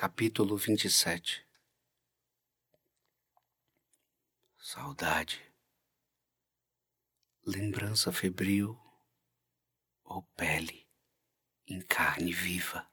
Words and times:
Capítulo 0.00 0.56
27 0.56 1.44
Saudade, 4.56 5.42
lembrança 7.44 8.12
febril 8.12 8.78
ou 10.04 10.22
pele 10.36 10.86
em 11.66 11.80
carne 11.80 12.30
viva. 12.30 12.88